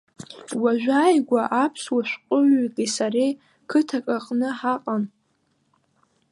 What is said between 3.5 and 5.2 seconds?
қыҭак аҟны ҳаҟан.